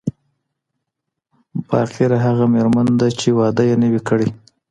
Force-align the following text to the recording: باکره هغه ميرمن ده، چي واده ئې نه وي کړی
باکره 1.67 2.17
هغه 2.25 2.45
ميرمن 2.53 2.87
ده، 2.99 3.07
چي 3.19 3.29
واده 3.37 3.63
ئې 3.69 3.75
نه 3.81 3.87
وي 3.91 4.01
کړی 4.07 4.27